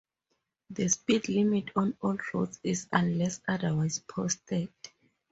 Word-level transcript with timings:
The 0.71 0.87
speed 0.87 1.29
limit 1.29 1.69
on 1.75 1.95
all 2.01 2.17
roads 2.33 2.59
is 2.63 2.87
unless 2.91 3.39
otherwise 3.47 3.99
posted. 3.99 4.71